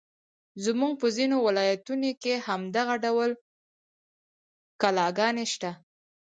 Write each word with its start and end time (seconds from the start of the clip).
زموږ 0.65 0.93
په 1.01 1.07
ځینو 1.17 1.37
ولایتونو 1.47 2.11
کې 2.21 2.33
هم 2.47 2.61
دغه 2.77 2.95
ډول 3.05 3.31
کلاګانې 4.81 5.45
شته. 5.53 5.71